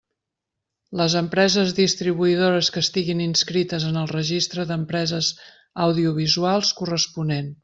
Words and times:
Les 1.01 1.15
empreses 1.19 1.73
distribuïdores 1.79 2.71
que 2.77 2.83
estiguin 2.87 3.21
inscrites 3.27 3.87
en 3.93 4.01
el 4.05 4.09
registre 4.15 4.67
d'empreses 4.73 5.31
audiovisuals 5.89 6.77
corresponent. 6.83 7.59